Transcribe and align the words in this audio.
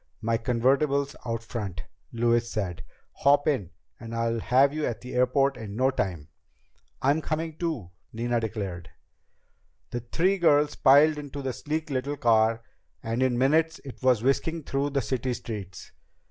"My 0.19 0.35
convertible's 0.35 1.15
out 1.27 1.43
front," 1.43 1.83
Louise 2.11 2.49
said. 2.49 2.83
"Hop 3.17 3.47
in 3.47 3.69
and 3.99 4.15
I'll 4.15 4.39
have 4.39 4.73
you 4.73 4.83
at 4.87 5.01
the 5.01 5.13
airport 5.13 5.57
in 5.57 5.75
no 5.75 5.91
time." 5.91 6.29
"I'm 7.03 7.21
coming 7.21 7.55
too," 7.55 7.91
Nina 8.11 8.39
declared. 8.39 8.89
The 9.91 9.99
three 9.99 10.39
girls 10.39 10.73
piled 10.73 11.19
into 11.19 11.43
the 11.43 11.53
sleek 11.53 11.91
little 11.91 12.17
car, 12.17 12.63
and 13.03 13.21
in 13.21 13.37
minutes 13.37 13.77
it 13.85 14.01
was 14.01 14.23
whisking 14.23 14.63
through 14.63 14.89
the 14.89 15.03
city 15.03 15.35
streets. 15.35 15.91